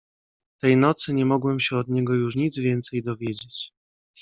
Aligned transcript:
"Tej 0.59 0.77
nocy 0.77 1.13
nie 1.13 1.25
mogłem 1.25 1.59
się 1.59 1.75
od 1.75 1.87
niego 1.87 2.13
już 2.13 2.35
nic 2.35 2.59
więcej 2.59 3.03
dowiedzieć." 3.03 3.71